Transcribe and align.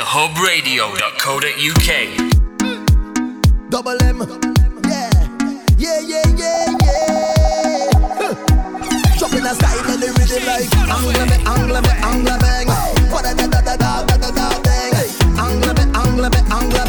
thehubradio.co.uk. 0.00 1.90
Double 3.68 4.02
M. 4.02 4.18
Yeah, 4.88 5.10
yeah, 5.76 6.00
yeah, 6.00 6.24
yeah, 6.40 6.64
yeah. 6.80 7.90
Huh. 8.16 8.34
A 9.40 9.54
style 9.54 9.90
and 9.90 10.02
the 10.02 10.08
rhythm 10.16 10.44
like 10.46 10.68
Angla 10.88 11.24
me, 11.30 11.36
Angla 11.44 11.80
me, 11.82 11.92
Angla 12.00 12.34
bang. 12.40 12.68
What 13.12 13.26
a 13.26 13.32
da 13.34 13.46
da 13.46 13.60
da 13.60 13.76
da 13.76 14.04
da 14.06 14.16
da 14.16 14.30
da 14.30 14.46
bang. 14.62 14.94
Angla 15.36 15.72
me, 15.76 15.84
Angla 15.92 16.28
me, 16.30 16.40
Angla. 16.48 16.79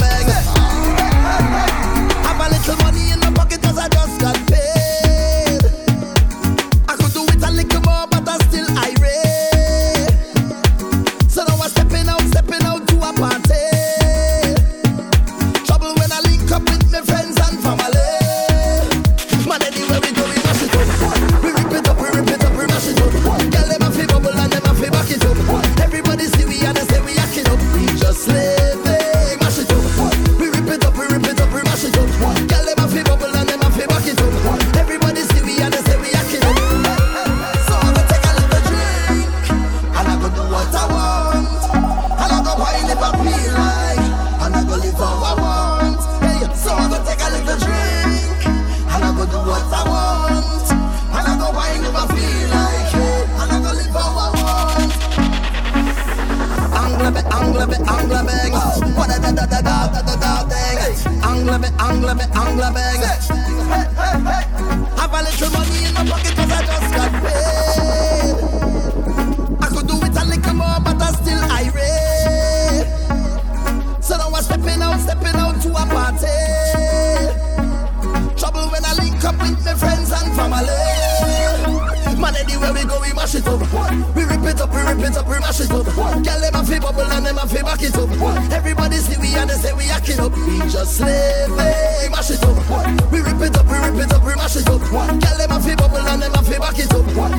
Girl, 94.92 95.08
them 95.08 95.52
a 95.52 95.60
fi 95.62 95.74
bubble 95.74 96.00
and 96.00 96.22
them 96.22 96.34
a 96.34 96.44
fi 96.44 96.58
back 96.60 96.78
it 96.78 96.94
up. 96.94 97.31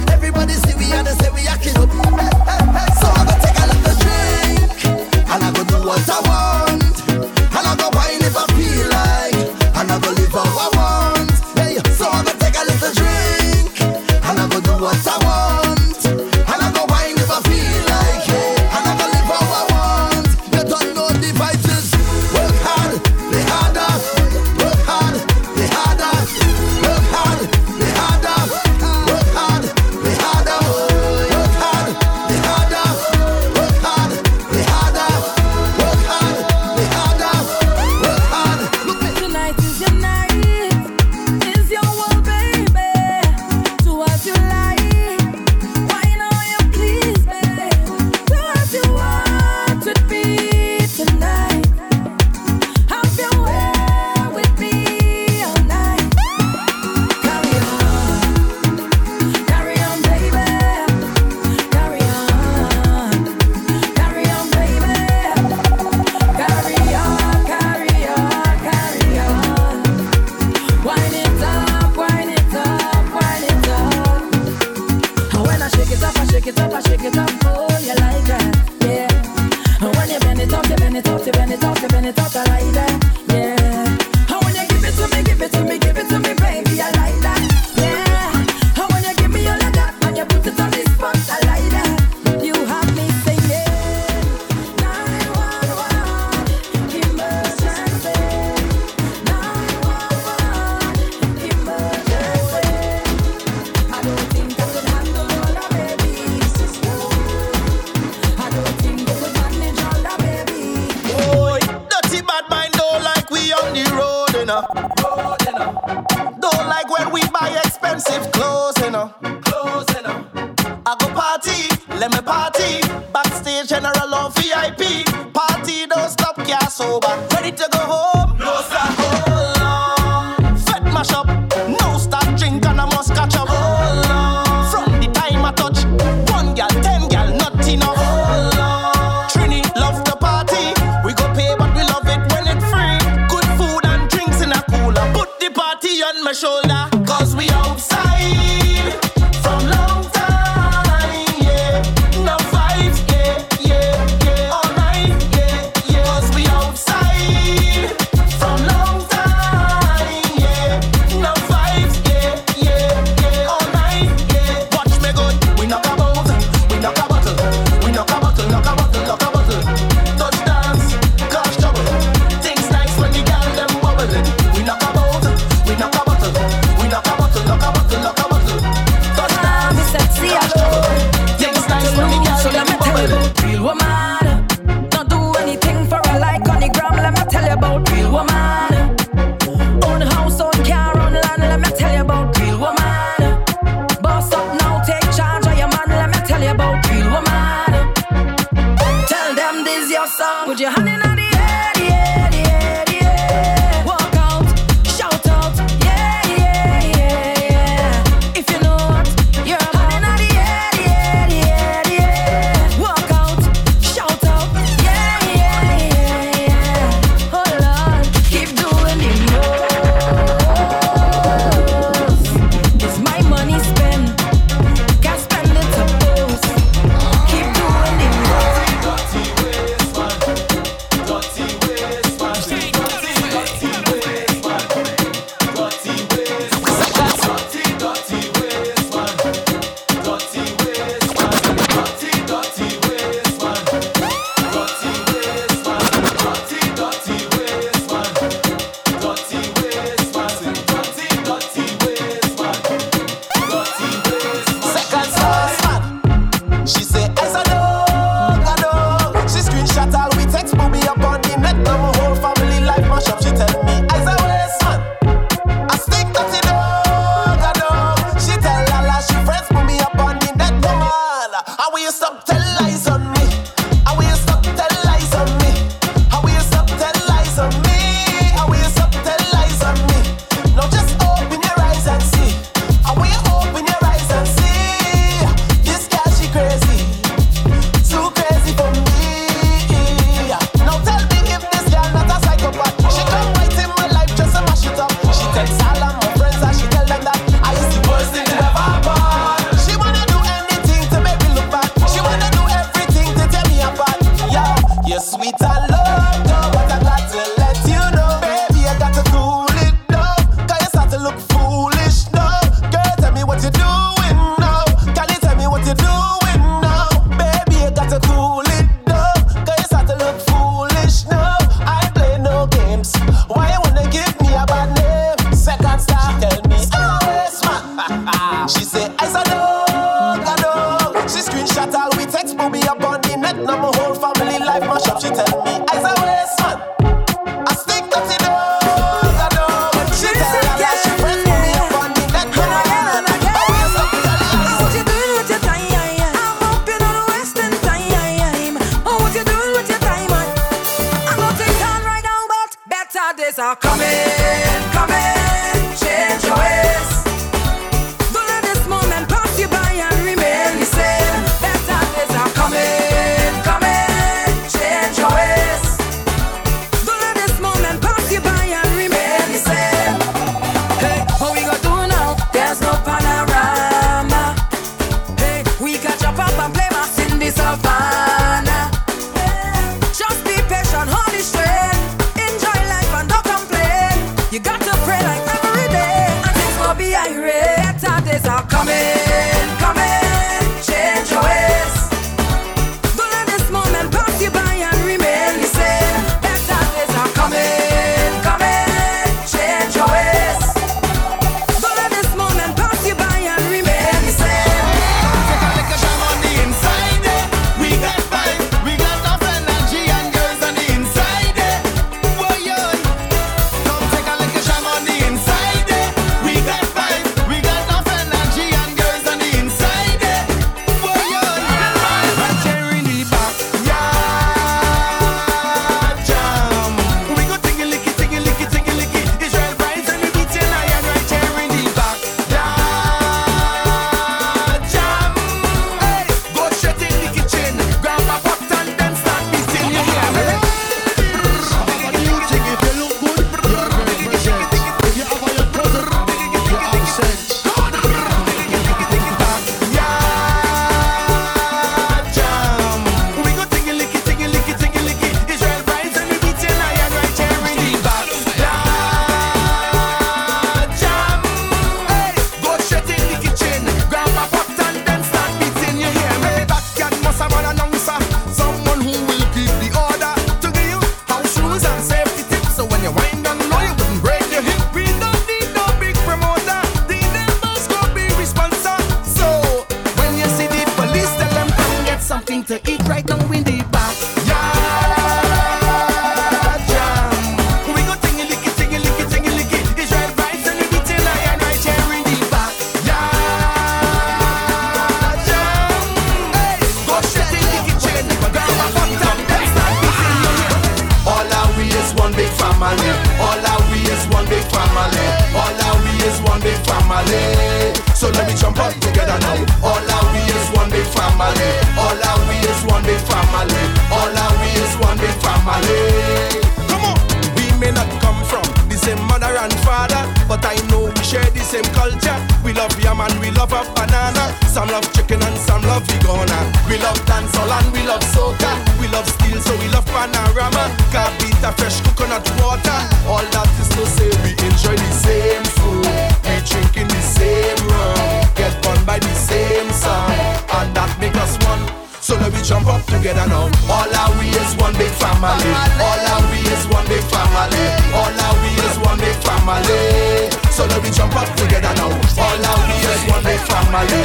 One 553.72 553.86
big 553.86 554.01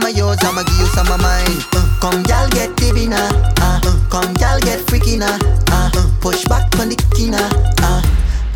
I'm 0.00 0.06
a 0.06 0.16
yours, 0.16 0.38
I'ma 0.40 0.62
give 0.62 0.80
you 0.80 0.86
some 0.96 1.12
of 1.12 1.20
mine. 1.20 1.60
Uh, 1.76 1.84
come, 2.00 2.24
y'all 2.24 2.48
get 2.48 2.72
TV 2.80 3.06
now. 3.06 3.20
Uh, 3.60 3.80
uh, 3.84 4.08
come, 4.08 4.34
y'all 4.40 4.58
get 4.60 4.80
freaky 4.88 5.18
now. 5.18 5.36
Uh, 5.68 5.90
uh, 5.92 6.08
push 6.22 6.42
back 6.46 6.64
on 6.80 6.88
the 6.88 6.96
kina. 7.12 7.36
Ah 7.84 8.00
uh, 8.00 8.02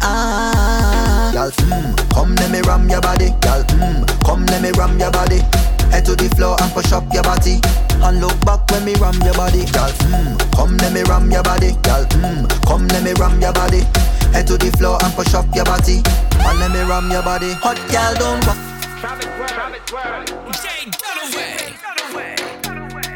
ah. 0.00 1.28
Uh. 1.28 1.32
Y'all, 1.36 1.52
hmm, 1.52 1.92
come 2.16 2.34
let 2.36 2.50
me 2.50 2.62
ram 2.64 2.88
your 2.88 3.02
body. 3.02 3.28
Y'all, 3.44 3.60
mm, 3.76 4.24
come 4.24 4.46
let 4.46 4.62
me 4.62 4.72
ram 4.72 4.98
your 4.98 5.10
body. 5.10 5.44
Head 5.92 6.06
to 6.08 6.16
the 6.16 6.32
floor 6.32 6.56
and 6.62 6.72
push 6.72 6.92
up 6.92 7.04
your 7.12 7.22
body. 7.22 7.60
And 8.00 8.24
look 8.24 8.40
back 8.48 8.64
when 8.72 8.88
me 8.88 8.94
ram 8.96 9.20
your 9.20 9.36
body, 9.36 9.68
girl. 9.68 9.92
Mm, 10.08 10.40
come 10.56 10.78
let 10.80 10.96
me 10.96 11.02
ram 11.04 11.28
your 11.30 11.42
body, 11.42 11.76
girl. 11.84 12.08
Mm, 12.24 12.48
come 12.64 12.88
let 12.88 13.04
me 13.04 13.12
ram 13.20 13.36
your 13.36 13.52
body. 13.52 13.84
Head 14.32 14.48
to 14.48 14.56
the 14.56 14.72
floor 14.80 14.96
and 15.04 15.12
push 15.12 15.34
up 15.34 15.44
your 15.52 15.68
body. 15.68 16.00
And 16.40 16.56
let 16.56 16.72
me 16.72 16.80
ram 16.88 17.10
your 17.12 17.22
body. 17.22 17.52
Hot 17.60 17.76
girl, 17.92 18.16
don't 18.16 18.40
rough 18.48 18.73
Private 19.04 19.38
word. 19.38 19.50
Private 19.50 19.92
word. 19.92 20.26
Jane 20.64 20.88
Dunaway. 20.96 21.76
Dunaway. 21.84 23.12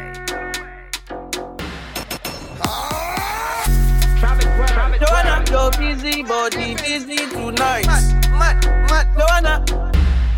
Joanna, 4.99 5.43
you're 5.49 5.71
busy, 5.71 6.21
tonight. 7.31 7.87
Mad, 8.37 8.61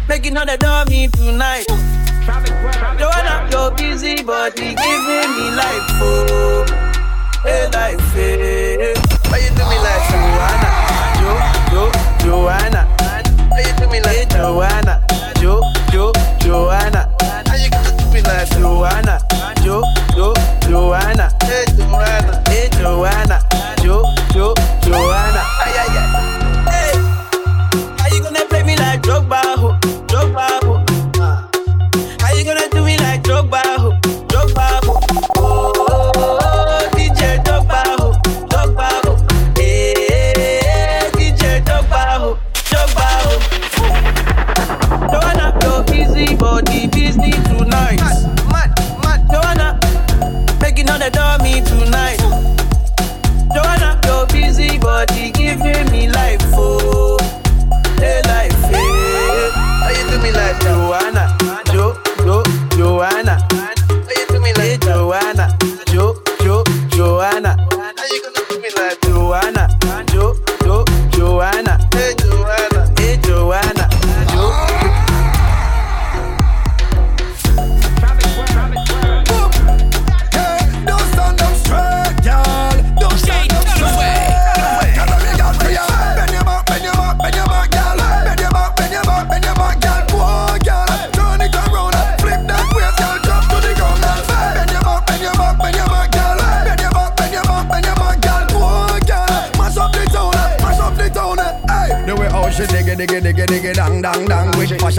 making 0.07 0.37
all 0.37 0.45
the 0.45 0.55
dummy 0.57 1.09
tonight. 1.09 1.65
Joanna, 2.97 3.49
you're 3.51 3.71
busy, 3.71 4.23
body 4.23 4.73
giving 4.73 5.31
me 5.35 5.51
life, 5.51 5.99
oh, 5.99 6.63
hey 7.43 7.67
life, 7.73 7.99
hey. 8.13 8.93
Why 9.27 9.39
you 9.39 9.49
do 9.49 9.67
me 9.67 9.77
like 9.83 9.99
ah. 9.99 10.15
Joanna? 11.19 11.59
Jo, 11.67 11.91
Jo, 12.23 12.35
Joanna. 12.47 12.87
Why 13.49 13.59
you 13.67 13.73
do 13.75 13.91
me 13.91 13.99
like 13.99 14.29
Joanna? 14.29 15.10
Jo, 15.41 15.59
Jo, 15.91 16.11
Joanna. 16.45 17.09
How 17.47 17.55
you 17.55 17.69
gonna 17.71 17.97
do 17.97 18.05
me 18.13 18.21
like 18.21 18.47
Joanna? 18.59 19.17
Jo, 19.63 19.81
Jo, 20.15 20.33
Joanna. 20.69 21.29
Hey, 21.43 21.65
Joanna. 21.75 22.43
Hey, 22.47 22.69
Joanna. 22.79 23.39
Jo, 23.83 24.03
Jo. 24.35 24.53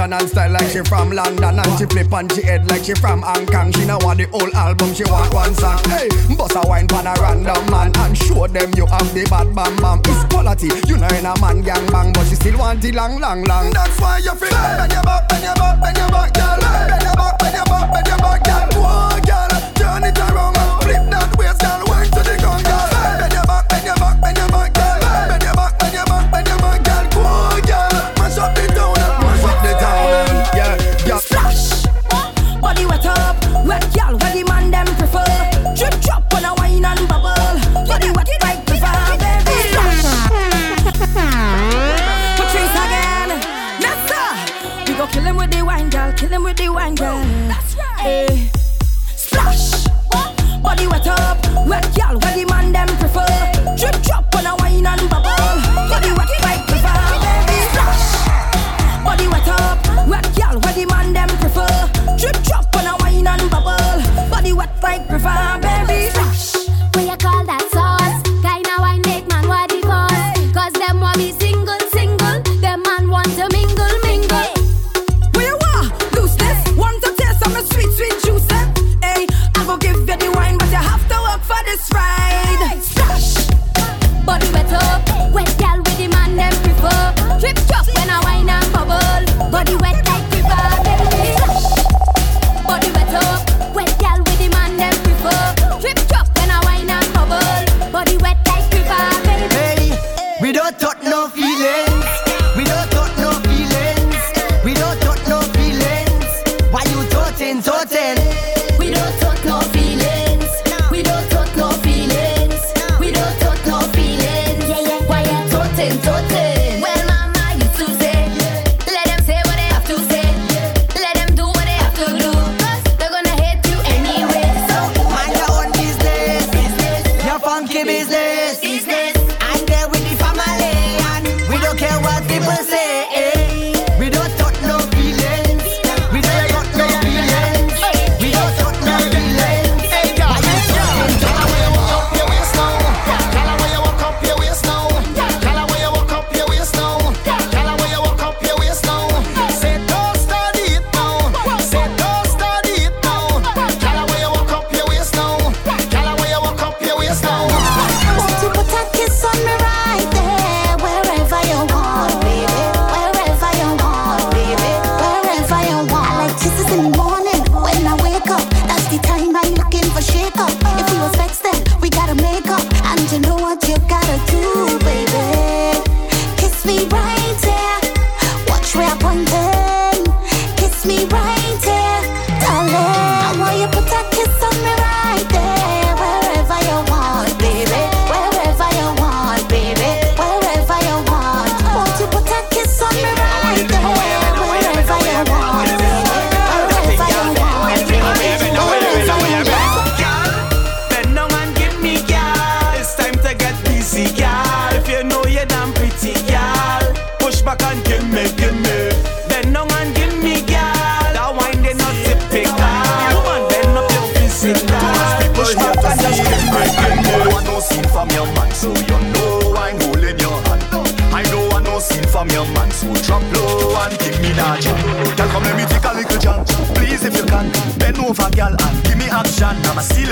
fashion 0.03 0.13
and 0.13 0.29
style 0.29 0.51
like 0.51 0.71
she 0.71 0.81
from 0.83 1.11
London 1.11 1.59
And 1.59 1.79
she 1.79 1.87
flip 1.87 2.13
on 2.13 2.29
she 2.29 2.43
head 2.43 2.69
like 2.69 2.85
she 2.85 2.95
from 2.95 3.23
Hong 3.23 3.47
Kong. 3.47 3.73
She 3.73 3.85
now 3.85 3.99
want 4.01 4.19
the 4.19 4.27
whole 4.27 4.55
album, 4.55 4.95
she 4.95 5.05
want 5.05 5.33
one 5.35 5.55
song. 5.55 5.79
Hey, 5.85 6.09
bust 6.37 6.57
a 6.57 6.67
wine 6.67 6.89
pan 6.89 7.07
a 7.07 7.15
random 7.21 7.71
man 7.71 7.93
And 7.97 8.17
show 8.17 8.47
them 8.47 8.73
you 8.77 8.87
have 8.87 9.13
the 9.15 9.25
bad 9.31 9.55
bam 9.55 9.77
bam. 9.77 10.01
It's 10.05 10.25
quality, 10.33 10.69
you 10.89 10.97
know 10.97 11.09
in 11.09 11.27
a 11.27 11.35
man 11.41 11.63
gang 11.63 11.87
bang 11.91 12.13
But 12.13 12.27
she 12.29 12.35
still 12.35 12.59
want 12.59 12.83
the 12.83 12.93
long, 12.93 13.21
long, 13.21 13.45
long. 13.45 13.73
That's 13.73 14.01
why 14.01 14.19
you 14.19 14.35
feel 14.35 14.49
hey. 14.49 14.77
Bend 14.79 14.93
your 14.93 15.03
back, 15.03 15.29
bend 15.29 15.45
your 15.45 15.55
back, 15.55 15.81
bend 15.81 15.97
your 15.97 16.09
back, 16.11 16.33
girl. 16.35 16.59
Bend 16.61 17.03
your 17.03 17.15
back, 17.15 17.39
bend 17.39 17.55
your 17.55 17.65
back, 17.65 17.93
bend 17.93 18.07
your 18.07 18.17
back 18.17 18.22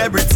celebrity, 0.00 0.29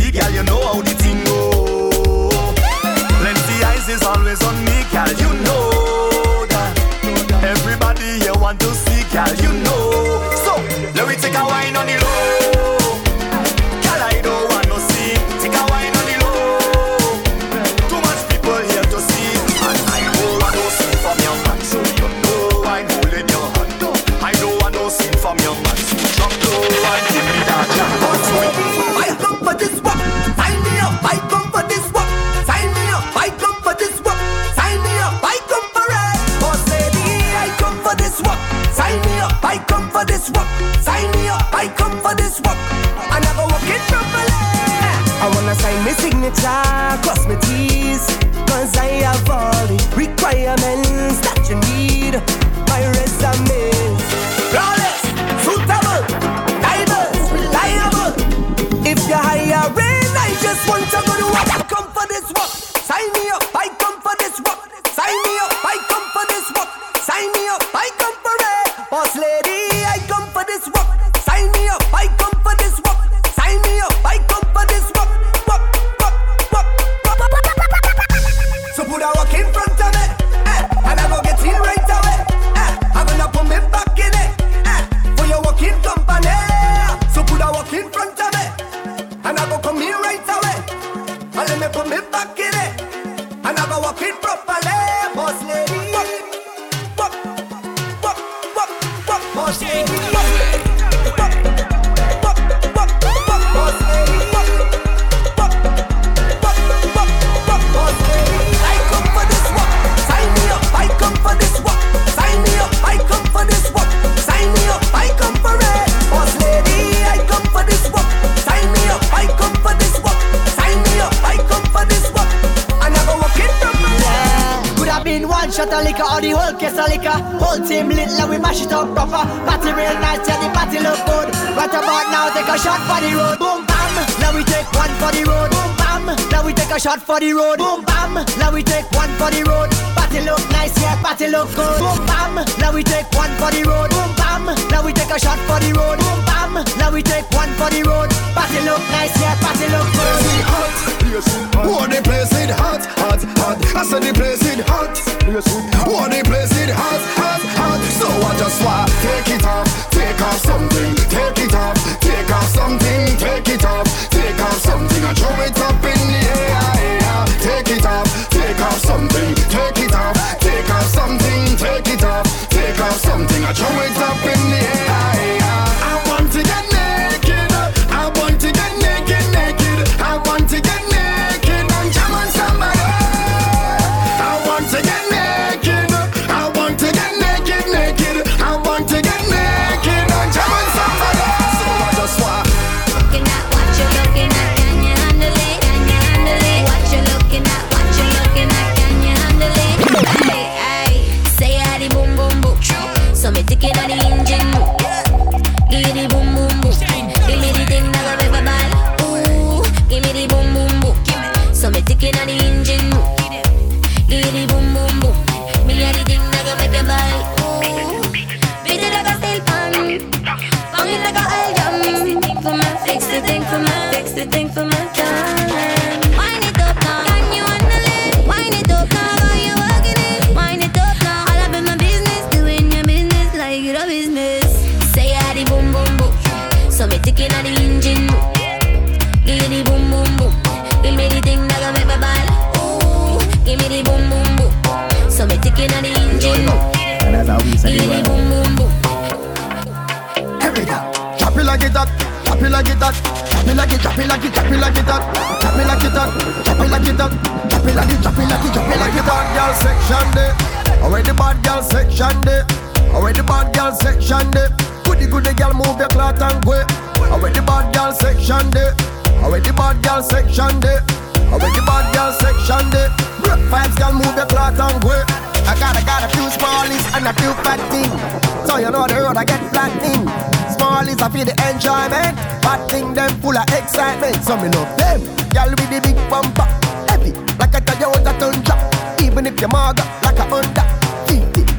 your 289.45 289.53
maga 289.53 289.85
like 290.03 290.19
a 290.19 290.25
under. 290.33 290.65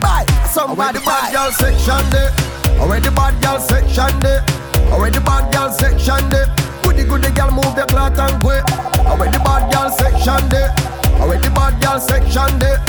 Buy 0.01 0.25
somebody 0.49 0.97
the 0.97 1.05
bad 1.05 1.33
girl 1.33 1.51
section 1.51 2.01
there. 2.09 2.31
Where 2.81 2.99
the 2.99 3.11
bad 3.11 3.37
girl 3.43 3.59
section 3.59 4.19
there. 4.25 4.41
Where 4.97 5.11
the 5.11 5.21
bad 5.21 5.53
girl 5.53 5.69
section 5.71 6.29
there. 6.29 6.49
Goody 6.81 7.03
goody 7.05 7.29
girl 7.37 7.51
move 7.51 7.77
your 7.77 7.85
cloth 7.85 8.17
and 8.17 8.41
go. 8.41 8.57
Where 9.17 9.29
the 9.29 9.37
bad 9.45 9.69
girl 9.71 9.89
section 9.93 10.49
there. 10.49 10.73
Where 11.21 11.37
the 11.37 11.49
bad 11.53 11.77
girl 11.81 11.99
section 11.99 12.57
there. 12.57 12.79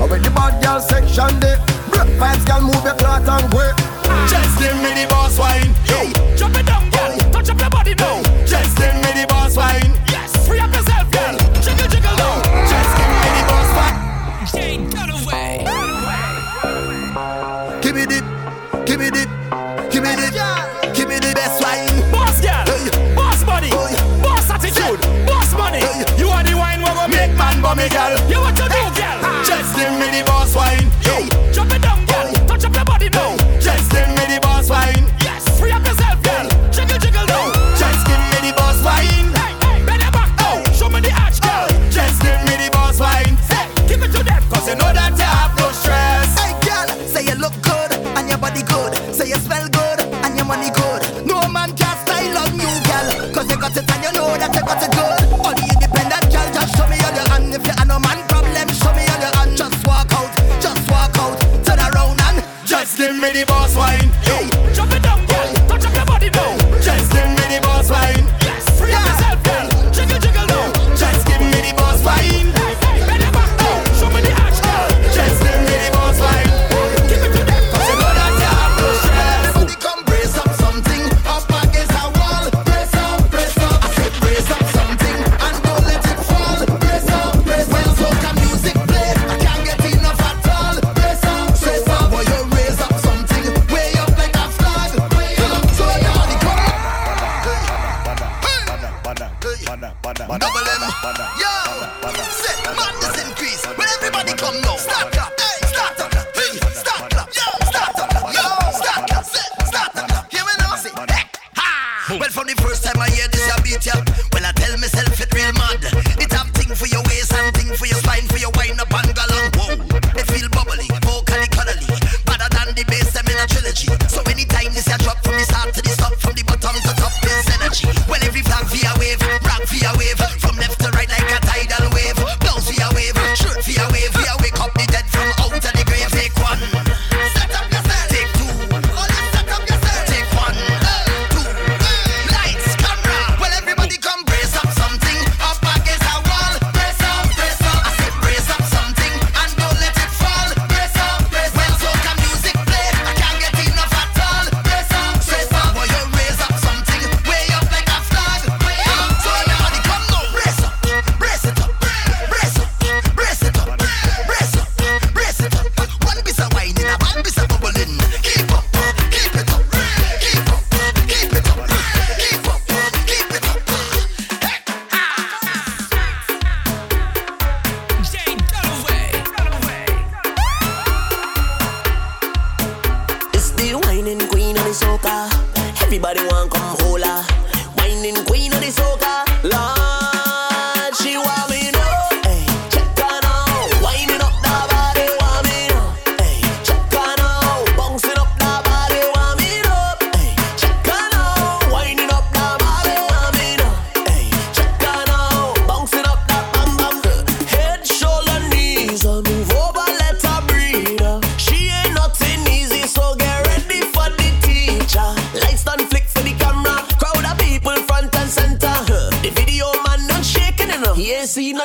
Where 0.00 0.18
the 0.18 0.30
bad 0.30 0.62
girl 0.64 0.80
section 0.80 1.38
there. 1.40 1.60
Black 1.92 2.08
pants 2.16 2.44
girl 2.48 2.62
move 2.62 2.80
your 2.80 2.96
cloth 2.96 3.28
and 3.28 3.46
go. 3.52 3.60
Just 4.32 4.56
give 4.58 4.76
me 4.80 4.96
the 4.96 5.06
boss 5.10 5.38
wine. 5.38 5.76
Hey, 5.84 6.12
jump 6.36 6.56
it 6.56 6.64
down, 6.64 6.88
girl. 6.88 7.12
Touch 7.28 7.50
up 7.50 7.60
your 7.60 7.70
body 7.70 7.94
now. 7.94 8.22
Just 8.48 8.72
give 8.78 8.94
me 9.04 9.10
the 9.20 9.26
boss 9.28 9.56
wine. 9.56 9.92
Yes, 10.08 10.32
free 10.48 10.60
up 10.60 10.72
yourself, 10.72 11.10
girl. 11.12 11.36
Jiggle 11.60 11.88
jiggle 11.92 12.16
now. 12.16 12.65
Give 18.96 19.04
me 19.04 19.10
the, 19.10 19.26
give 19.92 20.02
me 20.02 20.16
the, 20.16 20.92
give 20.96 21.06
me 21.06 21.16
the 21.16 21.34
best 21.34 21.62
wine. 21.62 21.84
Boss 22.10 22.40
girl, 22.40 22.64
boss 23.14 23.44
body, 23.44 23.68
boss 24.22 24.48
attitude, 24.48 24.98
boss 25.26 25.52
money. 25.52 25.84
You 26.16 26.28
are 26.30 26.42
the 26.42 26.56
wine 26.56 26.80
we 26.80 27.14
make 27.14 27.36
man 27.36 27.60
bummy 27.60 27.90
girl. 27.90 28.16
You 28.26 28.40
want 28.40 28.56
to 28.56 28.62
do 28.62 28.80
girl? 28.96 29.44
Just 29.44 29.76
give 29.76 29.92
me 30.00 30.08
the 30.16 30.24
boss 30.24 30.56
wine. 30.56 30.65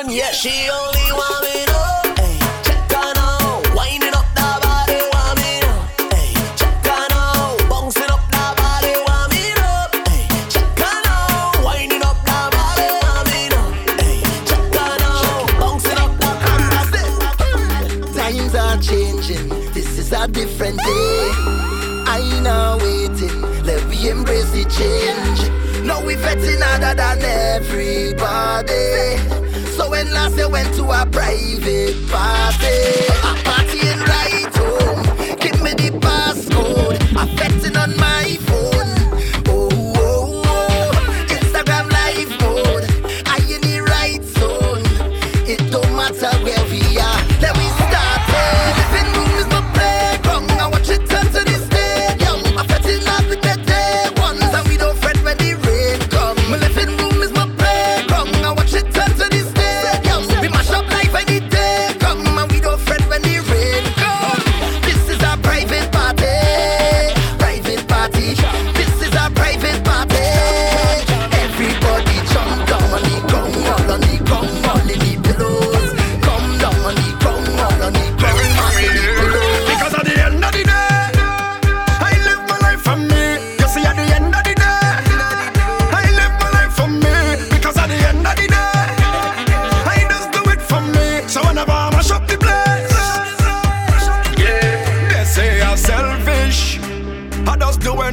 one, 0.04 0.14
yet 0.14 0.34
she 0.34 0.68
only 0.70 1.12
wants. 1.12 1.31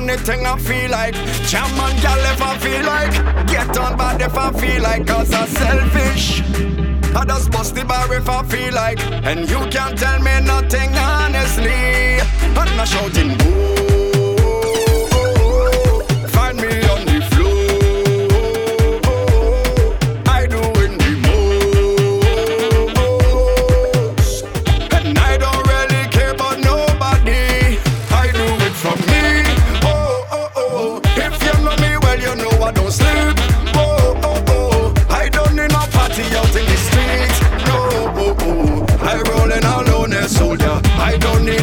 Everything 0.10 0.46
I 0.46 0.58
feel 0.58 0.90
like. 0.90 1.14
Jam 1.48 1.70
and 1.80 2.02
gal 2.02 2.18
if 2.34 2.42
I 2.42 2.58
feel 2.58 2.86
like. 2.86 3.14
Get 3.48 3.78
on 3.78 3.98
bad 3.98 4.22
if 4.22 4.36
I 4.36 4.52
feel 4.52 4.82
like, 4.82 5.06
cause 5.06 5.32
I'm 5.34 5.48
selfish. 5.48 6.42
I 7.16 7.26
just 7.26 7.52
bust 7.52 7.76
the 7.76 7.86
bar 7.86 8.12
if 8.14 8.28
I 8.30 8.44
feel 8.44 8.74
like. 8.74 9.00
And 9.24 9.50
you 9.50 9.60
can't 9.70 9.98
tell 9.98 10.20
me 10.20 10.40
nothing 10.42 10.96
honestly. 10.96 12.20
I'm 12.58 12.76
not 12.78 12.88
shouting 12.88 13.38
boo. 13.38 14.36
Find 16.28 16.58
me 16.58 16.72
on 16.90 17.09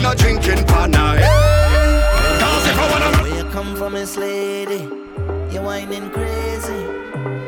no 0.06 0.14
drinking 0.14 0.64
partner. 0.66 1.08
Cause 2.42 2.64
if 2.70 2.78
I 2.78 2.86
wanna 2.92 3.10
Where 3.22 3.36
you 3.38 3.44
come 3.50 3.74
from, 3.76 3.94
Miss 3.94 4.16
Lady? 4.16 4.80
You're 5.52 5.64
whining 5.68 6.10
crazy. 6.10 6.80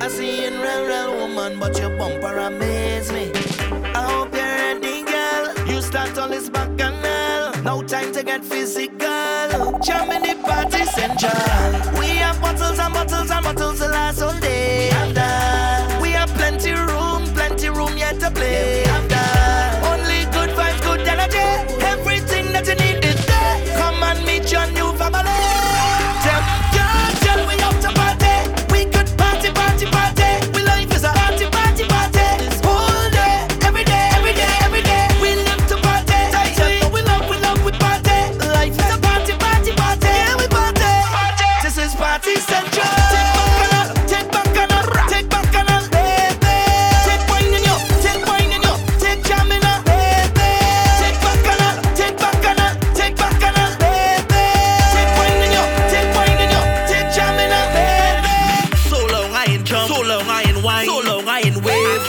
I 0.04 0.08
see 0.08 0.30
you 0.40 0.48
in 0.48 0.54
real, 0.64 0.82
real 0.90 1.10
woman, 1.20 1.60
but 1.60 1.78
your 1.78 1.96
bumper 1.98 2.36
amaze 2.48 3.12
me. 3.12 3.30
I 3.98 4.02
hope 4.12 4.32
you're 4.38 4.54
ready, 4.62 4.96
girl. 5.12 5.44
You 5.70 5.80
start 5.82 6.18
all 6.18 6.28
this 6.28 6.48
bacchanal. 6.48 7.62
No 7.62 7.82
time 7.82 8.10
to 8.12 8.22
get 8.24 8.44
physical. 8.44 9.54
Jam 9.86 10.08
the 10.26 10.34
party 10.48 10.82
central. 10.96 12.00
We 12.00 12.08
have 12.22 12.40
bottles 12.40 12.78
and 12.84 12.92
bottles 12.94 13.30
and 13.30 13.44
bottles 13.44 13.78
to 13.78 13.88
last 13.88 14.22
all 14.22 14.38
day. 14.40 14.47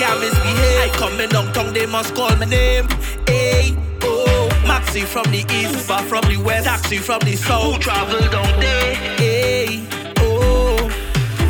Ain't 0.10 0.22
wave. 0.22 0.34
I 0.34 0.34
can't 0.34 0.34
misbehave. 0.34 0.80
I 0.80 0.97
coming 0.97 1.30
downtown, 1.30 1.74
they 1.74 1.86
must 1.86 2.16
call 2.16 2.36
my 2.38 2.45
name. 2.45 2.88
Hey, 3.28 3.76
oh, 4.03 4.49
Maxi 4.66 5.03
from 5.03 5.32
the 5.32 5.45
east, 5.53 5.88
far 5.88 6.03
from 6.03 6.24
the 6.30 6.38
west, 6.38 6.66
taxi 6.66 6.97
from 6.97 7.20
the 7.20 7.36
south. 7.36 7.74
Who 7.74 7.80
travel 7.80 8.20
down 8.30 8.60
there? 8.60 8.95
Hey, 9.18 9.86
oh, 10.18 10.78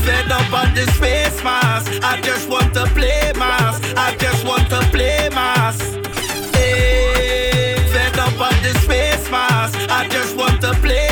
fed 0.03 0.31
up 0.31 0.53
on 0.53 0.73
this 0.73 0.89
face 0.97 1.43
mask. 1.43 1.91
I 2.03 2.19
just 2.21 2.49
want 2.49 2.73
to 2.73 2.85
play 2.87 3.31
mask. 3.35 3.83
I 3.97 4.15
just 4.17 4.45
want 4.45 4.69
to 4.69 4.79
play 4.91 5.29
mask. 5.29 5.83
Hey, 6.55 7.75
fed 7.91 8.17
up 8.19 8.39
on 8.39 8.63
this 8.63 8.77
face 8.85 9.29
mask. 9.31 9.77
I 9.89 10.07
just 10.09 10.35
want 10.35 10.61
to 10.61 10.73
play 10.75 11.08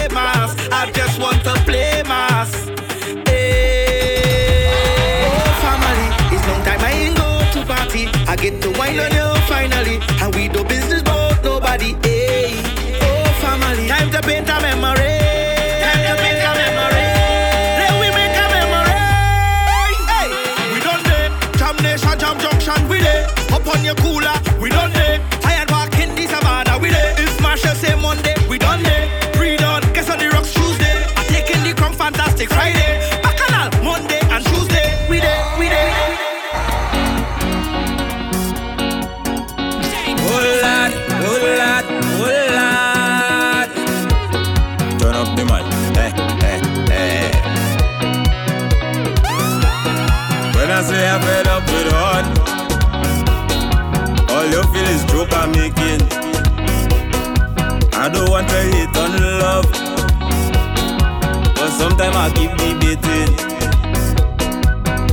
debating. 63.01 63.37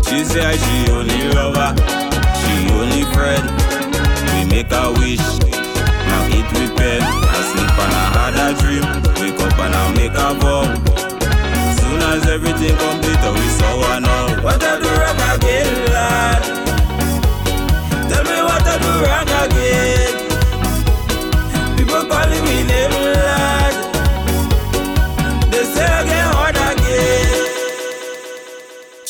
She 0.05 0.25
say 0.25 0.57
she 0.57 0.91
only 0.93 1.29
lover, 1.35 1.75
she 2.41 2.53
only 2.73 3.03
friend. 3.13 3.45
We 4.33 4.45
make 4.51 4.73
a 4.73 4.93
wish, 4.93 5.25
now 6.09 6.27
eat 6.29 6.49
with 6.53 6.77
pen. 6.77 7.03
I 7.03 7.41
sleep 7.51 7.79
and 7.83 7.95
I 7.95 8.07
had 8.17 8.37
a 8.43 8.49
dream. 8.61 8.85
Wake 9.21 9.41
up 9.41 9.59
and 9.59 9.75
I 9.75 9.95
make 9.95 10.13
a 10.13 10.35
vow. 10.41 10.65
Soon 11.79 12.01
as 12.03 12.27
everything 12.29 12.77
complete, 12.77 13.25
we 13.33 13.49
saw 13.49 13.81
one 13.81 14.03
now. 14.03 14.74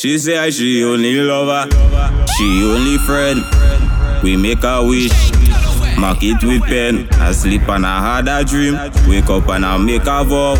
She 0.04 0.18
say 0.18 0.50
she 0.50 0.84
only 0.84 1.14
lover, 1.14 1.66
she 2.36 2.62
only 2.62 2.98
friend. 2.98 3.42
We 4.22 4.36
make 4.36 4.62
a 4.62 4.84
wish, 4.84 5.32
mark 5.96 6.22
it 6.22 6.44
with 6.44 6.62
pen. 6.64 7.08
I 7.12 7.32
sleep 7.32 7.66
and 7.70 7.86
I 7.86 8.16
had 8.16 8.28
a 8.28 8.44
dream. 8.44 8.74
Wake 9.08 9.30
up 9.30 9.48
and 9.48 9.64
I 9.64 9.78
make 9.78 10.02
a 10.02 10.22
vow. 10.22 10.56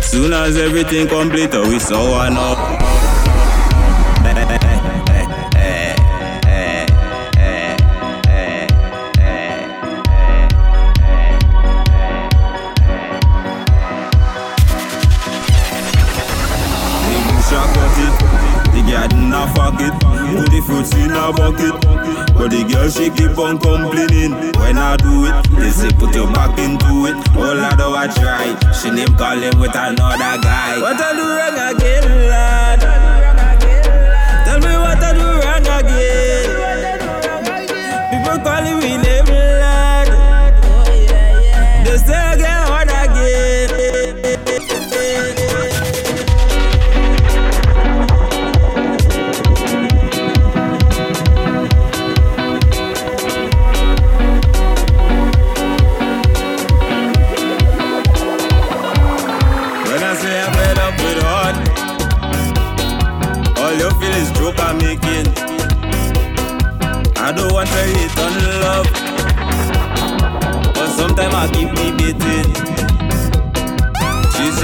Soon 0.00 0.32
as 0.32 0.56
everything 0.58 1.08
complete, 1.08 1.52
we 1.54 1.80
saw 1.80 2.08
one 2.08 2.36
up. 2.36 2.85
Keep 23.36 23.44
on 23.44 23.58
complaining. 23.58 24.32
When 24.58 24.78
I 24.78 24.96
do 24.96 25.26
it, 25.26 25.60
they 25.60 25.70
say 25.70 25.90
put 25.90 26.14
your 26.14 26.32
back 26.32 26.58
into 26.58 27.06
it. 27.06 27.16
All 27.36 27.60
I 27.60 27.74
do 27.76 27.94
I 27.94 28.08
try, 28.08 28.72
she 28.72 28.90
name 28.90 29.14
calling 29.16 29.58
with 29.60 29.74
another 29.74 30.40
guy. 30.42 30.80
What 30.80 30.96
I 31.00 31.12
do 31.12 31.22
wrong 31.22 31.76
again, 31.76 32.30
lad? 32.30 32.65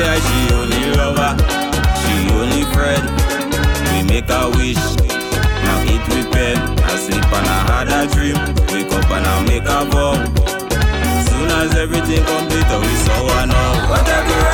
said 0.03 0.23
she 0.27 0.55
only 0.55 0.83
lover, 0.99 1.33
she 2.01 2.15
only 2.35 2.63
friend. 2.75 3.05
We 3.91 4.03
make 4.11 4.29
a 4.31 4.51
wish, 4.57 4.83
now 5.63 5.79
it 5.95 6.03
we 6.11 6.21
pen. 6.33 6.59
I 6.91 6.97
sleep 6.97 7.25
and 7.39 7.47
I 7.47 7.59
had 7.71 7.89
a 7.99 8.01
dream, 8.13 8.39
wake 8.73 8.93
up 8.93 9.11
and 9.17 9.27
I 9.27 9.35
make 9.47 9.69
a 9.77 9.81
vow. 9.91 10.15
Soon 11.29 11.49
as 11.61 11.75
everything 11.77 12.25
complete, 12.25 12.71
oh, 12.75 12.81
we 12.81 12.95
saw 13.05 13.19
one 13.37 13.49
now. 13.49 14.52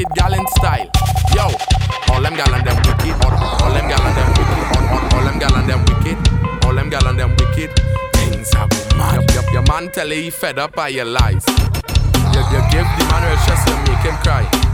Wicked 0.00 0.16
gal 0.16 0.32
in 0.32 0.46
style. 0.56 0.90
Yo, 1.34 1.42
all 2.12 2.22
them 2.22 2.34
gal 2.34 2.54
and 2.54 2.66
them 2.66 2.76
wicked, 2.76 3.24
all, 3.24 3.32
all 3.62 3.72
them 3.72 3.88
gal 3.88 4.00
and 4.00 4.16
them 4.16 4.28
wicked, 4.28 4.76
all, 4.76 4.88
all, 4.88 5.14
all 5.14 5.24
them 5.24 5.38
gal 5.38 5.56
and 5.56 5.68
them 5.68 5.84
wicked, 5.84 6.64
all 6.64 6.74
them 6.74 6.90
gal 6.90 7.06
and 7.06 7.18
them 7.18 7.30
wicked. 7.36 7.70
Things 8.14 8.54
are 8.54 8.68
mad. 8.96 9.30
Your, 9.32 9.42
your, 9.42 9.52
your 9.52 9.62
man 9.62 9.90
tell 9.92 10.08
you 10.08 10.22
he 10.22 10.30
fed 10.30 10.58
up 10.58 10.74
by 10.74 10.88
your 10.88 11.04
lies. 11.04 11.44
You, 12.32 12.40
you 12.52 12.62
give 12.70 12.88
the 12.96 13.06
man 13.10 13.24
a 13.24 13.36
chest, 13.46 13.68
you 13.68 13.76
make 13.92 14.04
him 14.04 14.16
cry. 14.22 14.70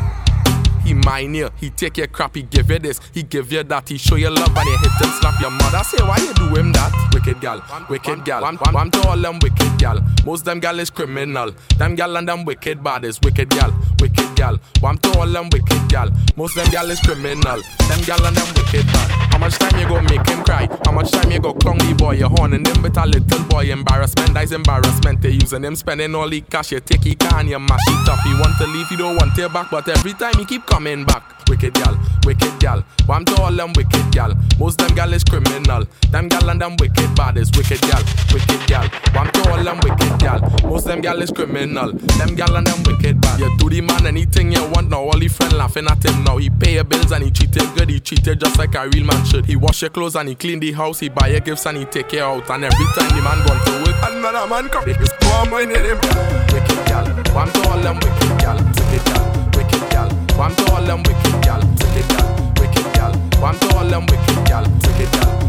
He 0.84 0.94
mine 0.94 1.34
you, 1.34 1.50
he 1.56 1.70
take 1.70 1.96
your 1.96 2.06
crap, 2.06 2.36
he 2.36 2.42
give 2.42 2.70
you 2.70 2.78
this, 2.78 3.00
he 3.12 3.24
give 3.24 3.50
you 3.50 3.64
that, 3.64 3.88
he 3.88 3.98
show 3.98 4.14
you 4.14 4.30
love 4.30 4.56
and 4.56 4.68
he 4.68 4.76
hit 4.76 5.00
and 5.02 5.12
slap 5.14 5.40
your 5.40 5.50
mother. 5.50 5.78
I 5.78 5.82
say 5.82 5.98
why 6.06 6.16
you 6.18 6.32
do 6.34 6.54
him 6.54 6.70
that? 6.74 6.92
Wicked 7.12 7.40
gal, 7.40 7.60
wicked 7.90 8.24
gal. 8.24 8.42
One, 8.42 8.54
one, 8.54 8.72
one 8.72 8.90
to 8.92 9.08
all 9.08 9.18
them 9.18 9.40
wicked 9.40 9.78
gal. 9.78 10.00
Most 10.24 10.44
them 10.44 10.60
gal 10.60 10.78
is 10.78 10.90
criminal. 10.90 11.50
Them 11.76 11.96
gal 11.96 12.16
and 12.16 12.28
them 12.28 12.44
wicked 12.44 12.84
bad 12.84 13.04
is 13.04 13.20
wicked 13.20 13.50
gal, 13.50 13.72
wicked 14.00 14.34
gal. 14.36 14.58
One 14.80 14.98
to 14.98 15.18
all 15.18 15.26
them 15.26 15.48
wicked 15.50 15.88
gal. 15.88 16.10
Most 16.36 16.54
them 16.54 16.68
gal 16.70 16.90
is 16.90 17.00
criminal. 17.00 17.60
Them 17.88 18.00
gal 18.04 18.24
and 18.26 18.36
them 18.36 18.48
wicked 18.54 18.86
bad. 18.86 19.10
How 19.32 19.38
much 19.38 19.58
time 19.58 19.78
you 19.78 19.86
go 19.86 20.00
make 20.02 20.26
him 20.28 20.42
cry? 20.44 20.68
How 20.84 20.92
much 20.92 21.10
time 21.10 21.30
you 21.30 21.40
go 21.40 21.52
clown 21.54 21.78
the 21.78 21.94
boy? 21.96 22.14
You 22.14 22.28
horning 22.28 22.64
him 22.64 22.82
with 22.82 22.96
a 22.96 23.06
little 23.06 23.44
boy 23.44 23.70
embarrassment. 23.70 24.34
That's 24.34 24.52
embarrassment. 24.52 25.20
They 25.22 25.30
using 25.30 25.64
him 25.64 25.76
spending 25.76 26.14
all 26.14 26.28
the 26.28 26.40
cash. 26.40 26.72
You 26.72 26.80
take 26.80 27.04
he 27.04 27.14
can, 27.14 27.48
you 27.48 27.58
mash 27.58 27.86
it 27.88 28.08
up. 28.08 28.20
He 28.20 28.32
want 28.34 28.56
to 28.58 28.66
leave, 28.66 28.88
he 28.88 28.96
don't 28.96 29.16
want 29.16 29.38
it 29.38 29.52
back. 29.52 29.70
But 29.70 29.88
every 29.88 30.14
time 30.14 30.34
he 30.38 30.44
keep 30.44 30.66
coming 30.66 31.04
back. 31.04 31.36
Wicked 31.48 31.74
gal, 31.74 31.96
wicked 32.24 32.58
gal. 32.58 32.80
One 33.06 33.24
to 33.24 33.40
all 33.40 33.52
them 33.52 33.72
wicked 33.76 34.10
gal. 34.10 34.34
Most 34.58 34.78
them 34.78 34.92
gal 34.96 35.12
is 35.12 35.22
criminal. 35.22 35.86
Them 36.10 36.26
gal 36.26 36.50
and 36.50 36.60
them 36.60 36.74
wicked 36.80 37.14
bad 37.14 37.36
is 37.38 37.52
wicked 37.56 37.80
gal, 37.82 38.02
wicked 38.32 38.66
gal. 38.66 38.88
One 39.14 39.30
to 39.30 39.50
all 39.52 39.62
them 39.62 39.78
wicked 39.84 40.18
gal. 40.18 40.40
Most 40.64 40.86
them 40.86 41.00
gal 41.00 41.22
is 41.22 41.30
criminal. 41.30 41.92
Them 41.92 42.34
gal 42.34 42.56
and 42.56 42.66
them 42.66 42.82
wicked 42.82 43.20
bad. 43.20 43.38
You 43.38 43.56
do 43.58 43.70
the 43.70 43.80
man 43.86 44.06
anything 44.06 44.52
you 44.52 44.64
want 44.70 44.90
now. 44.90 45.02
All 45.02 45.18
he 45.18 45.28
friend 45.28 45.52
laughing 45.54 45.86
at 45.86 46.04
him 46.04 46.24
now. 46.24 46.36
He 46.36 46.50
pay 46.50 46.74
your 46.74 46.84
bills 46.84 47.12
and 47.12 47.24
he 47.24 47.30
treated 47.30 47.62
good. 47.74 47.88
He 47.90 48.00
treated 48.00 48.40
just 48.40 48.58
like 48.58 48.74
a 48.74 48.88
real 48.88 49.04
man 49.04 49.24
should. 49.24 49.46
He 49.46 49.56
wash 49.56 49.82
your 49.82 49.90
clothes 49.90 50.16
and 50.16 50.28
he 50.28 50.34
clean 50.34 50.60
the 50.60 50.72
house. 50.72 51.00
He 51.00 51.08
buy 51.08 51.28
your 51.28 51.40
gifts 51.40 51.66
and 51.66 51.78
he 51.78 51.84
take 51.84 52.08
care 52.08 52.24
out. 52.24 52.50
And 52.50 52.64
every 52.64 52.86
time 52.94 53.08
the 53.16 53.22
man 53.22 53.46
gone 53.46 53.60
to 53.64 53.72
work, 53.90 53.96
another 54.10 54.46
man 54.48 54.68
come. 54.68 54.84
Just 54.84 55.18
come 55.20 55.52
in 55.54 55.70
him. 55.70 55.98
Wicked 56.52 56.86
gal. 56.86 57.06
One 57.34 57.52
to 57.52 57.68
all 57.68 57.78
them 57.78 57.96
wicked 57.96 58.38
gal, 58.40 58.56
wicked 58.56 59.04
gal, 59.04 59.50
wicked 59.54 59.90
gal. 59.90 60.08
One 60.38 60.54
to 60.56 60.72
all 60.72 60.82
them 60.82 61.02
wicked 61.02 61.42
gal, 61.42 61.60
wicked 61.60 62.08
gal, 62.08 62.52
wicked 62.60 62.94
gal. 62.94 63.12
One 63.40 63.58
to 63.58 63.76
all 63.76 63.84
them 63.84 64.06
wicked 64.06 64.46
gal, 64.46 64.64
wicked 64.64 65.12
gal, 65.12 65.45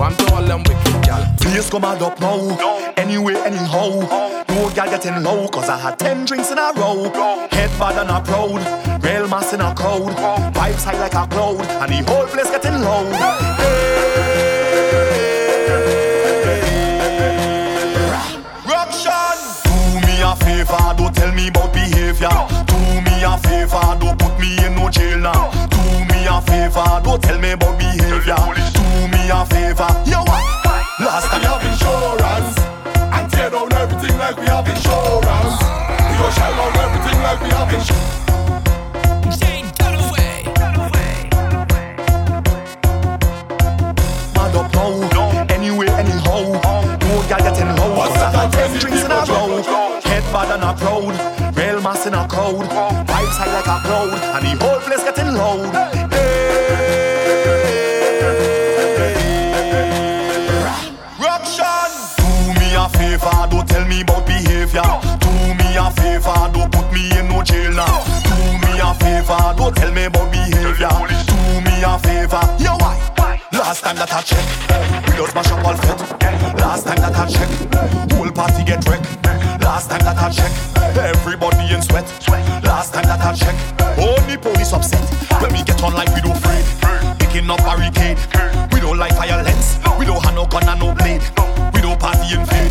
One 0.00 0.16
to 0.16 0.34
all 0.34 0.42
them 0.42 0.62
wicked 0.64 1.04
gal. 1.04 1.34
Please 1.40 1.70
come 1.70 1.84
and 1.84 2.02
up 2.02 2.20
now. 2.20 2.92
Anyway, 2.96 3.34
anyhow. 3.34 4.00
No 4.48 4.70
girl 4.70 4.90
getting 4.90 5.22
low, 5.22 5.48
cause 5.48 5.68
I 5.68 5.78
had 5.78 5.98
10 5.98 6.26
drinks 6.26 6.50
in 6.50 6.58
a 6.58 6.72
row. 6.76 7.10
Head 7.50 7.70
bad 7.78 7.98
and 7.98 8.10
a 8.10 8.20
proud. 8.20 9.02
Real 9.02 9.28
mass 9.28 9.52
in 9.52 9.60
a 9.60 9.74
crowd. 9.74 10.12
Vibes 10.54 10.84
high 10.84 10.98
like 10.98 11.14
a 11.14 11.26
cloud. 11.26 11.60
And 11.60 11.92
the 11.92 12.10
whole 12.10 12.26
place 12.26 12.50
getting 12.50 12.80
low. 12.80 13.10
Me 20.06 20.22
a 20.22 20.36
favor, 20.36 20.94
don't 20.96 21.14
tell 21.14 21.32
me 21.32 21.48
about 21.48 21.72
behavior. 21.72 22.28
Do 22.66 22.76
me 23.00 23.24
a 23.24 23.38
favor, 23.38 23.96
don't 23.98 24.18
put 24.18 24.38
me 24.38 24.64
in 24.64 24.74
no 24.74 24.90
jail 24.90 25.18
now. 25.18 25.50
Do 25.68 25.78
me 26.12 26.26
a 26.26 26.40
favor, 26.42 27.00
don't 27.02 27.22
tell 27.22 27.38
me 27.38 27.52
about 27.52 27.78
behavior. 27.78 28.59
Do 29.70 29.76
me 29.76 29.82
a 29.82 29.86
favor, 29.86 30.10
yo. 30.10 30.24
Last 30.98 31.26
time 31.30 31.40
We 31.40 31.46
have 31.46 31.62
insurance 31.62 32.58
and 33.14 33.30
tear 33.30 33.50
down 33.50 33.72
everything 33.72 34.18
like 34.18 34.36
we 34.36 34.46
have 34.46 34.66
insurance. 34.66 35.62
We 36.10 36.14
go 36.18 36.30
shell 36.34 36.54
down 36.58 36.76
everything 36.76 37.22
like 37.22 37.40
we 37.40 37.50
have 37.50 37.72
insurance. 37.72 38.20
mad 44.34 44.56
up 44.56 44.72
now. 44.74 45.46
Anyway, 45.54 45.86
anyhow. 45.86 46.42
No 47.06 47.22
girl 47.28 47.38
getting 47.38 47.70
low. 47.76 47.94
Cause 47.94 48.22
I 48.22 48.30
had 48.30 48.52
10 48.52 48.78
drinks 48.80 49.04
in 49.04 49.10
a 49.12 49.24
row. 49.24 49.62
Head 50.02 50.24
bad 50.32 50.50
and 50.50 50.64
a 50.64 50.74
proud. 50.74 51.56
Real 51.56 51.80
mass 51.80 52.06
in 52.06 52.14
a 52.14 52.26
crowd. 52.26 52.66
Vibes 53.06 53.36
high 53.38 53.52
like 53.52 53.66
a 53.66 53.78
cloud. 53.86 54.29
Time 73.90 74.06
that 74.06 74.14
I 74.14 74.22
check, 74.22 74.46
we 75.10 75.16
don't 75.18 75.30
smash 75.30 75.50
up 75.50 75.66
all 75.66 75.74
fit. 75.74 75.98
Last 76.62 76.86
time 76.86 77.00
that 77.02 77.10
I 77.10 77.26
check, 77.26 77.50
whole 78.14 78.30
party 78.30 78.62
get 78.62 78.86
wrecked. 78.86 79.02
Last 79.66 79.90
time 79.90 80.02
that 80.06 80.14
I 80.14 80.30
check, 80.30 80.52
everybody 80.94 81.74
in 81.74 81.82
sweat. 81.82 82.06
Last 82.62 82.94
time 82.94 83.06
that 83.10 83.18
I 83.18 83.34
check, 83.34 83.56
only 83.98 84.36
police 84.36 84.72
upset. 84.72 85.02
When 85.42 85.50
we 85.50 85.64
get 85.64 85.82
on 85.82 85.94
like 85.94 86.14
we 86.14 86.20
don't 86.22 86.38
afraid, 86.38 86.62
picking 87.18 87.50
up 87.50 87.58
barricade. 87.66 88.18
We 88.70 88.78
don't 88.78 88.98
like 88.98 89.14
violence, 89.16 89.82
we 89.98 90.06
don't 90.06 90.22
have 90.22 90.34
no 90.34 90.46
gun 90.46 90.68
and 90.68 90.78
no 90.78 90.94
blade. 90.94 91.22
We 91.74 91.80
don't 91.82 91.98
party 91.98 92.30
in 92.30 92.46
vain, 92.46 92.70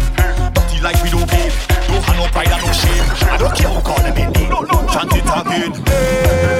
dirty 0.55 0.80
like 0.80 1.03
we 1.03 1.09
don't 1.11 1.28
pay. 1.28 1.51
Don't 1.91 2.03
have 2.07 2.15
no 2.15 2.32
pride 2.32 2.47
and 2.47 2.63
no 2.63 2.72
shame. 2.72 3.03
I 3.28 3.36
don't 3.36 3.55
care 3.55 3.67
who 3.67 3.82
call 3.84 3.99
in 4.07 4.15
name. 4.15 4.55
Chant 4.88 5.11
it 5.11 5.28
again. 5.28 5.80
Roxanne, 5.80 6.59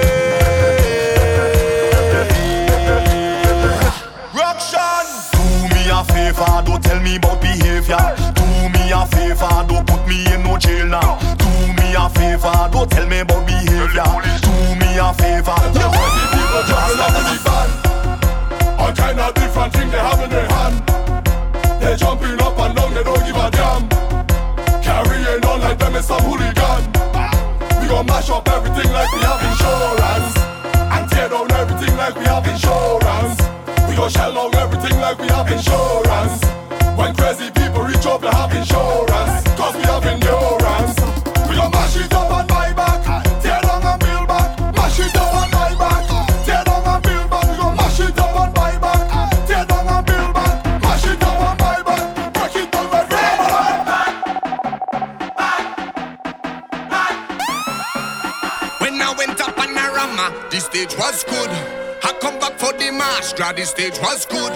jail 10.60 10.86
now. 10.86 11.18
Do 11.40 11.50
me 11.80 11.96
a 11.96 12.10
favor, 12.10 12.70
don't 12.72 12.90
tell 12.92 13.08
me 13.08 13.20
about 13.20 13.48
behavior. 13.48 14.04
Do 14.44 14.54
me 14.76 14.90
a 15.00 15.10
favor. 15.16 15.56
You 15.74 15.88
crazy 15.96 16.26
people 16.36 16.64
up 17.00 17.16
in 17.16 17.26
the 17.26 17.36
van. 17.46 17.70
All 18.80 18.94
kind 18.94 19.20
of 19.20 19.34
different 19.34 19.74
things 19.74 19.92
they 19.92 20.00
have 20.00 20.20
in 20.22 20.30
their 20.30 20.48
hand. 20.48 20.78
They 21.82 21.96
jumping 21.96 22.40
up 22.42 22.60
and 22.60 22.76
down, 22.76 22.94
they 22.94 23.04
don't 23.04 23.24
give 23.26 23.36
a 23.36 23.50
damn. 23.50 23.88
Carrying 24.84 25.46
on 25.46 25.62
like 25.62 25.80
them 25.80 25.96
is 25.96 26.06
some 26.06 26.22
hooligan. 26.22 26.84
We 27.82 27.88
gon' 27.88 28.06
mash 28.06 28.30
up 28.30 28.48
everything 28.50 28.92
like 28.92 29.12
we 29.14 29.22
have 29.24 29.42
insurance. 29.42 30.36
And 30.76 31.10
tear 31.10 31.30
down 31.30 31.52
everything 31.52 31.96
like 31.96 32.16
we 32.16 32.26
have 32.26 32.46
insurance. 32.48 33.40
We 33.88 33.96
gon' 33.96 34.10
shell 34.10 34.34
down 34.34 34.56
everything 34.56 35.00
like 35.00 35.20
we 35.20 35.28
have 35.28 35.50
insurance. 35.52 36.44
When 36.98 37.16
crazy 37.16 37.50
the 63.54 63.60
the 63.60 63.66
stage 63.66 64.00
was 64.00 64.26
good. 64.26 64.54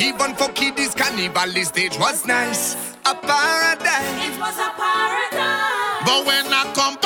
Even 0.00 0.34
for 0.34 0.48
kiddies 0.52 0.94
carnival, 0.94 1.52
the 1.52 1.64
stage 1.64 1.98
was 1.98 2.26
nice. 2.26 2.74
A 3.06 3.14
paradise. 3.14 4.26
It 4.26 4.38
was 4.40 4.56
a 4.58 4.70
paradise. 4.76 6.04
But 6.04 6.26
when 6.26 6.46
I 6.52 6.72
come 6.74 6.96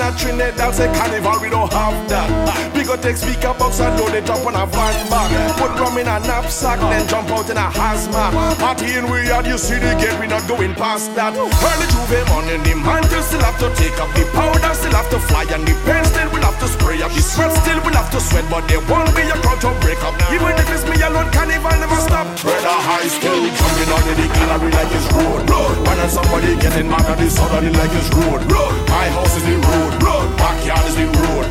Laughing 0.00 0.40
at 0.40 0.56
Trinidad, 0.56 0.74
say 0.74 0.86
carnival, 0.94 1.38
we 1.42 1.50
don't 1.50 1.70
have 1.72 2.08
that. 2.08 2.72
Go 2.90 2.98
take 2.98 3.22
speaker 3.22 3.54
box 3.54 3.78
and 3.78 3.94
load 4.02 4.18
it 4.18 4.26
up 4.26 4.42
on 4.42 4.58
a 4.58 4.66
van 4.66 4.98
back. 5.06 5.30
Put 5.54 5.70
rum 5.78 5.94
in 6.02 6.10
a 6.10 6.18
knapsack, 6.26 6.82
then 6.90 7.06
jump 7.06 7.30
out 7.30 7.46
in 7.46 7.54
a 7.54 7.70
hazmat. 7.70 8.34
Party 8.58 8.98
in 8.98 9.06
we 9.06 9.30
are, 9.30 9.46
you 9.46 9.62
see 9.62 9.78
the 9.78 9.94
gate, 9.94 10.18
we 10.18 10.26
not 10.26 10.42
going 10.50 10.74
past 10.74 11.14
that. 11.14 11.30
Early 11.38 11.86
J'ouvert 11.94 12.26
morning, 12.34 12.58
the 12.66 12.74
mantle 12.74 13.22
still 13.22 13.46
have 13.46 13.54
to 13.62 13.70
take 13.78 13.94
up 14.02 14.10
the 14.18 14.26
powder, 14.34 14.74
still 14.74 14.90
have 14.90 15.06
to 15.14 15.22
fly, 15.30 15.46
and 15.54 15.62
the 15.62 15.74
pen 15.86 16.02
still 16.02 16.26
will 16.34 16.42
have 16.42 16.58
to 16.58 16.66
spray 16.66 16.98
up. 16.98 17.14
The 17.14 17.22
sweat 17.22 17.54
still 17.62 17.78
will 17.86 17.94
have 17.94 18.10
to 18.10 18.18
sweat, 18.18 18.42
but 18.50 18.66
there 18.66 18.82
won't 18.90 19.14
be 19.14 19.22
a 19.22 19.38
crowd 19.38 19.62
to 19.62 19.70
break 19.86 20.02
up. 20.02 20.18
Even 20.34 20.50
if 20.58 20.66
it's 20.74 20.82
me 20.90 20.98
alone, 20.98 21.30
carnival 21.30 21.70
never 21.78 22.00
stop. 22.02 22.26
Brother 22.42 22.74
high 22.74 23.06
still 23.06 23.38
jumping 23.38 23.90
on 23.94 24.02
the 24.02 24.26
gallery 24.34 24.74
like 24.74 24.90
it's 24.90 25.06
road. 25.14 25.46
When 25.86 25.94
then 25.94 26.10
somebody 26.10 26.58
getting 26.58 26.90
mad 26.90 27.06
at 27.06 27.22
this 27.22 27.38
other 27.38 27.62
like 27.70 27.94
it's 27.94 28.10
road. 28.18 28.42
My 28.90 29.06
house 29.14 29.38
is 29.38 29.46
the 29.46 29.54
road. 29.62 29.94
Backyard 30.42 30.90
is 30.90 30.98
the 30.98 31.06
road. 31.06 31.49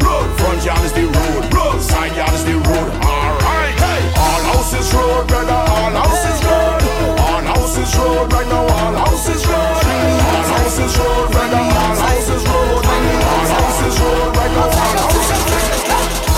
Front 0.60 0.76
yard 0.76 0.86
is 0.86 0.91
the 0.91 1.07
road. 1.55 1.80
Side 1.80 2.16
yard 2.18 2.34
is 2.36 2.43
the 2.43 2.51
road. 2.51 2.91
Alright. 2.99 3.80
Hey. 3.80 4.12
All 4.20 4.43
houses 4.51 4.91
road, 4.91 5.24
brother. 5.28 5.55
All 5.55 5.91
houses 5.95 6.39
road. 6.43 6.84
All 7.16 7.43
houses 7.47 7.95
road 7.95 8.28
right 8.34 8.43
now. 8.43 8.68
All 8.68 8.93
houses 9.07 9.39
road. 9.47 9.55
All 9.55 10.43
houses 10.51 10.99
road, 10.99 11.32
brother. 11.32 11.64
All 11.64 11.95
houses 12.03 12.43
road. 12.43 12.84
All 12.84 13.47
houses 13.55 13.95
road 14.03 14.36
right 14.36 14.51
now. 14.51 14.68
All 14.68 14.99
houses 14.99 15.47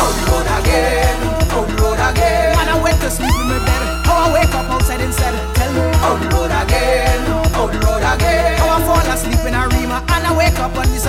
On 0.05 0.13
the 0.13 0.23
road 0.29 0.49
again, 0.53 1.17
on 1.57 1.65
the 1.65 1.81
road 1.81 1.97
again. 1.97 2.53
Man, 2.61 2.69
I 2.69 2.77
went 2.77 3.01
to 3.01 3.09
sleep 3.09 3.33
in 3.33 3.47
my 3.49 3.57
bed. 3.65 4.05
How 4.05 4.29
I 4.29 4.33
wake 4.37 4.53
up 4.53 4.69
outside 4.69 5.01
instead. 5.01 5.33
Tell 5.57 5.73
me, 5.73 5.81
on 6.05 6.21
the 6.21 6.27
road 6.29 6.53
again, 6.61 7.25
on 7.57 7.73
the 7.73 7.79
road 7.89 8.05
again. 8.05 8.53
How 8.61 8.77
I 8.77 8.85
fall 8.85 9.01
asleep 9.01 9.41
in 9.49 9.55
Arima 9.55 10.05
and 10.13 10.27
I 10.27 10.37
wake 10.37 10.59
up 10.59 10.77
on 10.77 10.85
the 10.85 10.99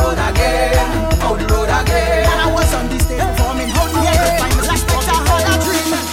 road 0.00 0.20
again, 0.32 0.88
on 1.20 1.36
the 1.38 1.46
road 1.52 1.68
again. 1.68 2.24
And 2.24 2.40
I 2.40 2.48
was 2.52 2.72
on 2.74 2.88
stage 2.88 2.98
performing. 3.20 3.68
The 3.68 4.30
find. 4.40 4.56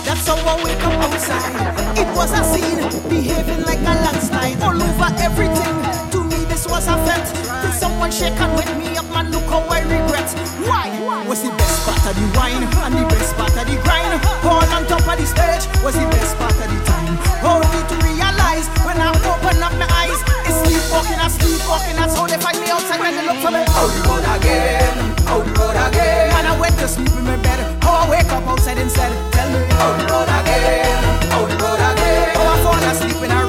That's 0.08 0.28
how 0.28 0.40
I 0.52 0.56
wake 0.64 0.84
up 0.84 1.00
outside. 1.08 1.98
It 1.98 2.10
was 2.16 2.32
a 2.36 2.44
scene, 2.44 2.84
behaving 3.10 3.64
like 3.64 3.80
a 3.80 3.94
landslide 4.04 4.60
all 4.62 4.76
over 4.76 5.10
everything. 5.24 5.76
To 6.12 6.20
me, 6.24 6.40
this 6.52 6.68
was 6.68 6.88
a 6.88 6.96
fete. 7.06 7.30
Till 7.62 7.72
someone 7.72 8.12
shake 8.12 8.40
and 8.40 8.52
me 8.80 8.98
up, 8.98 9.08
man. 9.16 9.32
Look 9.32 9.48
how 9.48 9.64
I 9.68 9.82
regret. 9.82 10.30
Why? 10.68 10.88
Was 11.28 11.44
the 11.44 11.52
best 11.60 11.84
part 11.86 12.04
of 12.08 12.16
the 12.16 12.26
wine 12.38 12.64
and 12.64 12.94
the 12.96 13.04
best 13.12 13.36
part 13.36 13.56
of 13.56 13.66
the 13.68 13.76
grind. 13.84 14.16
All 14.48 14.64
on 14.76 14.84
top 14.88 15.04
of 15.08 15.16
the 15.20 15.28
stage 15.28 15.68
was 15.84 15.96
the 15.96 16.08
best 16.08 16.36
part 16.38 16.56
of 16.56 16.68
the 16.72 16.80
time. 16.88 17.16
Only 17.44 17.82
to 17.92 17.96
realize 18.08 18.68
when 18.88 18.98
I 19.00 19.12
open 19.12 19.60
up 19.60 19.74
my 19.76 19.88
eyes, 19.92 20.20
it's 20.48 20.56
sleepwalking, 20.64 21.20
I 21.20 21.28
sleepwalking. 21.68 21.96
That's 21.96 22.16
how 22.16 22.28
they 22.28 22.38
find 22.38 22.60
me 22.60 22.70
outside 22.70 23.00
when 23.00 23.16
they 23.16 23.26
look 23.26 23.38
for 23.38 23.52
me. 23.52 23.60
Out 23.60 23.92
the 23.92 24.00
road 24.08 24.26
again, 24.40 24.96
out 25.28 25.44
the 25.44 25.52
road 25.60 25.76
again. 25.76 26.32
Man, 26.32 26.46
I 26.46 26.60
went 26.60 26.78
to 26.80 26.88
sleep 26.88 27.12
in 27.12 27.26
my 27.26 27.38
bed. 27.38 27.60
How 27.84 28.08
I 28.08 28.10
wake 28.10 28.32
up 28.32 28.48
outside 28.48 28.78
instead. 28.78 29.12
Tell 29.34 29.50
me, 29.52 29.60
out 29.84 29.96
the 30.00 30.06
road 30.08 30.32
again, 30.40 31.04
out 31.36 31.48
the 31.50 31.56
road 31.64 31.82
again. 31.92 32.36
How 32.36 32.54
I 32.54 32.64
fall 32.64 32.84
asleep 32.92 33.24
in 33.24 33.32
a 33.32 33.47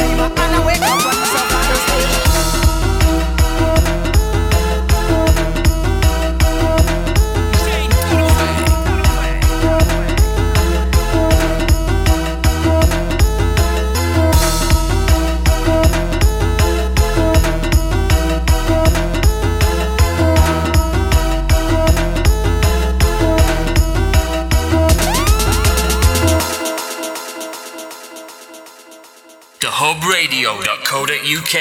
TheHubRadio.co.uk 30.30 31.58